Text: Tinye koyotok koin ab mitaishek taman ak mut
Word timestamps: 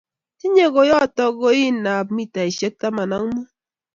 Tinye 0.39 0.65
koyotok 0.73 1.33
koin 1.41 1.79
ab 1.97 2.07
mitaishek 2.15 2.73
taman 2.81 3.11
ak 3.17 3.23
mut 3.31 3.49